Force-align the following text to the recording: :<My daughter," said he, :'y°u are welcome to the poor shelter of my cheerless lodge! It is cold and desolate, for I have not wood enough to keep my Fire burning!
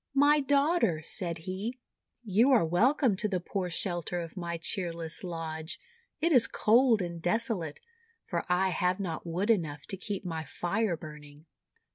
:<My 0.15 0.39
daughter," 0.39 1.03
said 1.03 1.37
he, 1.45 1.77
:'y°u 2.27 2.47
are 2.49 2.65
welcome 2.65 3.15
to 3.17 3.27
the 3.27 3.39
poor 3.39 3.69
shelter 3.69 4.19
of 4.19 4.35
my 4.35 4.57
cheerless 4.57 5.23
lodge! 5.23 5.79
It 6.19 6.31
is 6.31 6.47
cold 6.47 7.03
and 7.03 7.21
desolate, 7.21 7.81
for 8.25 8.43
I 8.49 8.69
have 8.69 8.99
not 8.99 9.27
wood 9.27 9.51
enough 9.51 9.83
to 9.89 9.97
keep 9.97 10.25
my 10.25 10.43
Fire 10.43 10.97
burning! 10.97 11.45